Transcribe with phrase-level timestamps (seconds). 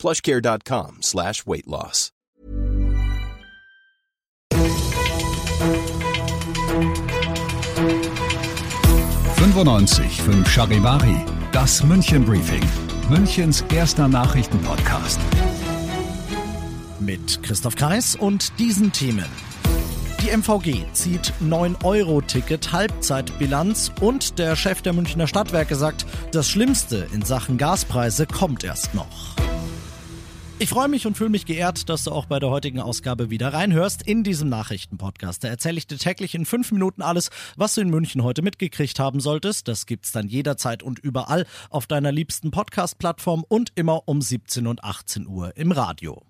[0.00, 2.10] plushcare.com slash weight loss.
[10.24, 12.62] fünf Charivari, das München Briefing,
[13.10, 15.20] Münchens erster Nachrichtenpodcast.
[16.98, 19.26] Mit Christoph Kreis und diesen Themen.
[20.22, 27.22] Die MVG zieht 9-Euro-Ticket Halbzeitbilanz und der Chef der Münchner Stadtwerke sagt, das Schlimmste in
[27.22, 29.39] Sachen Gaspreise kommt erst noch.
[30.62, 33.54] Ich freue mich und fühle mich geehrt, dass du auch bei der heutigen Ausgabe wieder
[33.54, 35.42] reinhörst in diesem Nachrichtenpodcast.
[35.42, 38.98] Da erzähle ich dir täglich in fünf Minuten alles, was du in München heute mitgekriegt
[38.98, 39.68] haben solltest.
[39.68, 44.84] Das gibt's dann jederzeit und überall auf deiner liebsten Podcast-Plattform und immer um 17 und
[44.84, 46.26] 18 Uhr im Radio.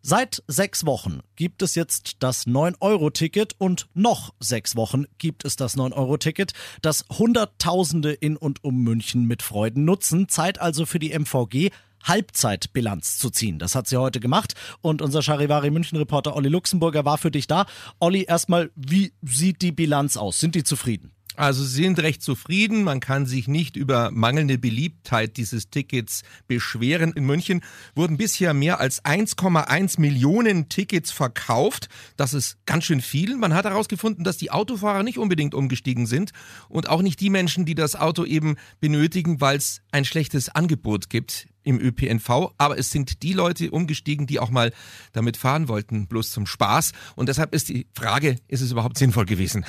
[0.00, 5.76] Seit sechs Wochen gibt es jetzt das 9-Euro-Ticket und noch sechs Wochen gibt es das
[5.76, 10.28] 9-Euro-Ticket, das Hunderttausende in und um München mit Freuden nutzen.
[10.28, 11.70] Zeit also für die MVG,
[12.04, 13.58] Halbzeitbilanz zu ziehen.
[13.58, 17.66] Das hat sie heute gemacht und unser Charivari München-Reporter Olli Luxemburger war für dich da.
[17.98, 20.38] Olli, erstmal, wie sieht die Bilanz aus?
[20.38, 21.12] Sind die zufrieden?
[21.38, 22.82] Also sie sind recht zufrieden.
[22.82, 27.12] Man kann sich nicht über mangelnde Beliebtheit dieses Tickets beschweren.
[27.12, 27.62] In München
[27.94, 31.88] wurden bisher mehr als 1,1 Millionen Tickets verkauft.
[32.16, 33.36] Das ist ganz schön viel.
[33.36, 36.32] Man hat herausgefunden, dass die Autofahrer nicht unbedingt umgestiegen sind
[36.68, 41.08] und auch nicht die Menschen, die das Auto eben benötigen, weil es ein schlechtes Angebot
[41.08, 44.72] gibt im ÖPNV, aber es sind die Leute umgestiegen, die auch mal
[45.12, 46.92] damit fahren wollten, bloß zum Spaß.
[47.14, 49.66] Und deshalb ist die Frage, ist es überhaupt sinnvoll gewesen?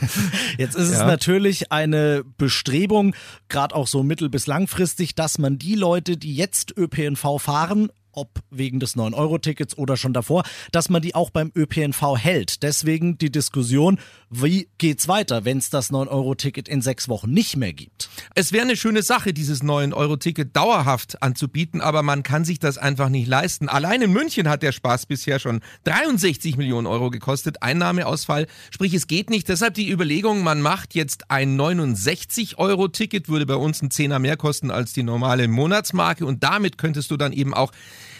[0.58, 3.14] Jetzt ist es natürlich eine Bestrebung,
[3.48, 8.40] gerade auch so mittel- bis langfristig, dass man die Leute, die jetzt ÖPNV fahren, ob
[8.50, 12.62] wegen des 9-Euro-Tickets oder schon davor, dass man die auch beim ÖPNV hält.
[12.62, 14.00] Deswegen die Diskussion,
[14.30, 18.10] wie geht's weiter, wenn es das 9-Euro-Ticket in sechs Wochen nicht mehr gibt?
[18.34, 23.08] Es wäre eine schöne Sache, dieses 9-Euro-Ticket dauerhaft anzubieten, aber man kann sich das einfach
[23.08, 23.68] nicht leisten.
[23.68, 28.46] Allein in München hat der Spaß bisher schon 63 Millionen Euro gekostet, Einnahmeausfall.
[28.70, 29.48] Sprich, es geht nicht.
[29.48, 34.70] Deshalb die Überlegung, man macht jetzt ein 69-Euro-Ticket, würde bei uns ein Zehner mehr kosten
[34.70, 37.72] als die normale Monatsmarke und damit könntest du dann eben auch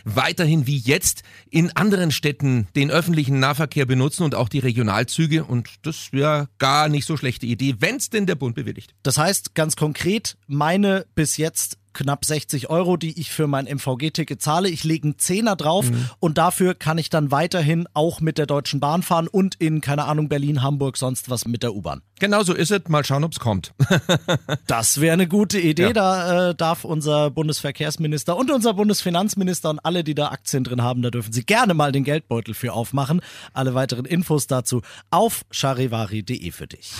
[0.05, 5.45] weiterhin wie jetzt in anderen Städten den öffentlichen Nahverkehr benutzen und auch die Regionalzüge.
[5.45, 8.95] Und das wäre gar nicht so schlechte Idee, wenn es denn der Bund bewilligt.
[9.03, 14.41] Das heißt ganz konkret, meine bis jetzt knapp 60 Euro, die ich für mein MVG-Ticket
[14.41, 14.69] zahle.
[14.69, 16.09] Ich lege einen Zehner drauf mhm.
[16.21, 20.05] und dafür kann ich dann weiterhin auch mit der Deutschen Bahn fahren und in, keine
[20.05, 22.03] Ahnung, Berlin, Hamburg, sonst was mit der U-Bahn.
[22.21, 22.83] Genau so ist es.
[22.89, 23.75] Mal schauen, ob es kommt.
[24.67, 25.89] das wäre eine gute Idee.
[25.89, 25.93] Ja.
[25.93, 31.03] Da äh, darf unser Bundesverkehrsminister und unser Bundesfinanzminister und alle, die da Aktien drin haben,
[31.03, 33.21] da dürfen sie gerne mal den Geldbeutel für aufmachen.
[33.53, 36.93] Alle weiteren Infos dazu auf charivari.de für dich.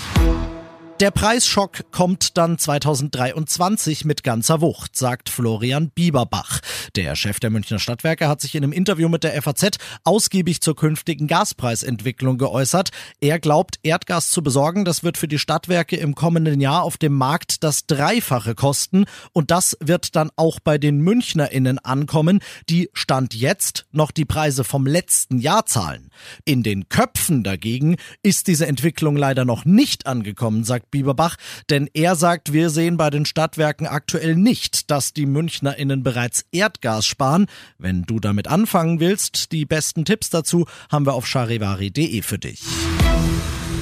[1.01, 6.59] Der Preisschock kommt dann 2023 mit ganzer Wucht, sagt Florian Bieberbach.
[6.97, 10.75] Der Chef der Münchner Stadtwerke hat sich in einem Interview mit der FAZ ausgiebig zur
[10.75, 12.91] künftigen Gaspreisentwicklung geäußert.
[13.21, 17.13] Er glaubt, Erdgas zu besorgen, das wird für die Stadtwerke im kommenden Jahr auf dem
[17.13, 19.05] Markt das Dreifache kosten.
[19.33, 24.65] Und das wird dann auch bei den MünchnerInnen ankommen, die Stand jetzt noch die Preise
[24.65, 26.11] vom letzten Jahr zahlen.
[26.45, 31.37] In den Köpfen dagegen ist diese Entwicklung leider noch nicht angekommen, sagt Bieberbach,
[31.71, 37.07] denn er sagt, wir sehen bei den Stadtwerken aktuell nicht, dass die MünchnerInnen bereits Erdgas
[37.07, 37.47] sparen.
[37.79, 42.63] Wenn du damit anfangen willst, die besten Tipps dazu haben wir auf charivari.de für dich.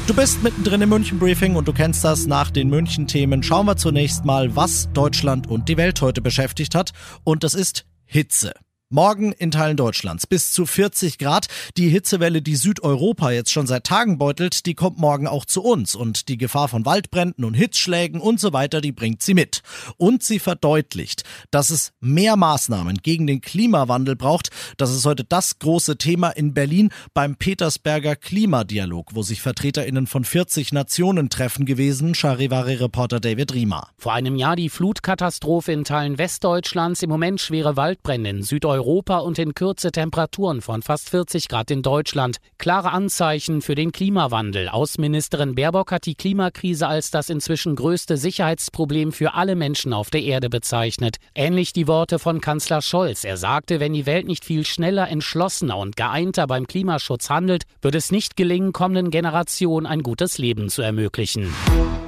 [0.07, 3.43] Du bist mittendrin im München Briefing und du kennst das nach den München Themen.
[3.43, 6.93] Schauen wir zunächst mal, was Deutschland und die Welt heute beschäftigt hat
[7.25, 8.53] und das ist Hitze.
[8.89, 11.49] Morgen in Teilen Deutschlands bis zu 40 Grad.
[11.77, 15.97] Die Hitzewelle, die Südeuropa jetzt schon seit Tagen beutelt, die kommt morgen auch zu uns.
[15.97, 19.63] Und die Gefahr von Waldbränden und Hitzschlägen und so weiter, die bringt sie mit.
[19.97, 24.51] Und sie verdeutlicht, dass es mehr Maßnahmen gegen den Klimawandel braucht.
[24.77, 30.23] Das ist heute das große Thema in Berlin beim Petersberger Klimadialog, wo sich VertreterInnen von
[30.23, 32.15] 40 Nationen treffen gewesen.
[32.15, 33.89] Charivari-Reporter David Riemer.
[33.99, 38.76] Vor einem Jahr die Flutkatastrophe in Teilen Westdeutschlands, im Moment schwere Waldbrände in Südeuropa.
[38.77, 42.37] Europa und in Kürze Temperaturen von fast 40 Grad in Deutschland.
[42.59, 44.69] Klare Anzeichen für den Klimawandel.
[44.69, 50.23] Außenministerin Baerbock hat die Klimakrise als das inzwischen größte Sicherheitsproblem für alle Menschen auf der
[50.23, 51.17] Erde bezeichnet.
[51.35, 53.25] Ähnlich die Worte von Kanzler Scholz.
[53.25, 57.95] Er sagte, wenn die Welt nicht viel schneller, entschlossener und geeinter beim Klimaschutz handelt, wird
[57.95, 61.51] es nicht gelingen, kommenden Generationen ein gutes Leben zu ermöglichen.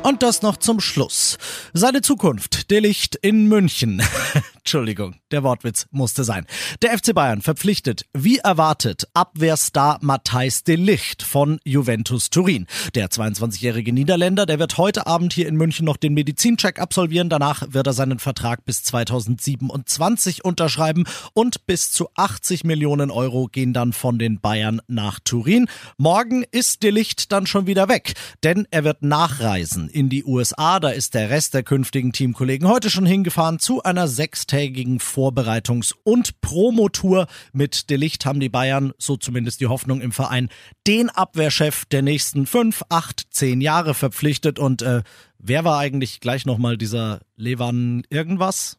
[0.03, 1.39] Und das noch zum Schluss.
[1.73, 4.03] Seine Zukunft, der Licht in München.
[4.59, 6.47] Entschuldigung, der Wortwitz musste sein.
[6.83, 12.67] Der FC Bayern verpflichtet, wie erwartet, Abwehrstar Matthijs de Licht von Juventus Turin.
[12.95, 17.29] Der 22-jährige Niederländer, der wird heute Abend hier in München noch den Medizincheck absolvieren.
[17.29, 23.73] Danach wird er seinen Vertrag bis 2027 unterschreiben und bis zu 80 Millionen Euro gehen
[23.73, 25.69] dann von den Bayern nach Turin.
[25.97, 30.81] Morgen ist de Licht dann schon wieder weg, denn er wird nachreisen in die USA.
[30.81, 36.41] Da ist der Rest der künftigen Teamkollegen heute schon hingefahren zu einer sechstägigen Vorbereitungs- und
[36.49, 37.27] Promotour.
[37.53, 40.49] Mit Delicht haben die Bayern, so zumindest die Hoffnung im Verein,
[40.87, 44.59] den Abwehrchef der nächsten fünf, acht, zehn Jahre verpflichtet.
[44.59, 45.03] Und äh,
[45.39, 48.79] wer war eigentlich gleich nochmal dieser Levan irgendwas?